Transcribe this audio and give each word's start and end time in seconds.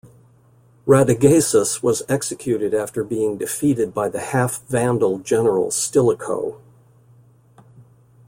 Radagaisus 0.87 1.83
was 1.83 2.01
executed 2.09 2.73
after 2.73 3.03
being 3.03 3.37
defeated 3.37 3.93
by 3.93 4.09
the 4.09 4.19
half-Vandal 4.19 5.19
general 5.19 5.67
Stilicho. 5.69 6.59